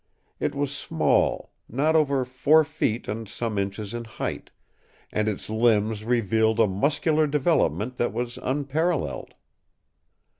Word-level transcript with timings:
It 0.39 0.55
was 0.55 0.75
small, 0.75 1.51
not 1.69 1.95
over 1.95 2.25
four 2.25 2.63
feet 2.63 3.07
and 3.07 3.29
some 3.29 3.59
inches 3.59 3.93
in 3.93 4.05
height, 4.05 4.49
and 5.11 5.27
its 5.27 5.47
limbs 5.47 6.03
revealed 6.05 6.59
a 6.59 6.65
muscular 6.65 7.27
development 7.27 7.97
that 7.97 8.11
was 8.11 8.39
unparalleled. 8.41 9.35